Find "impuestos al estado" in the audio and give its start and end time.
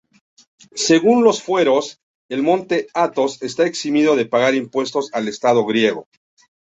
4.55-5.63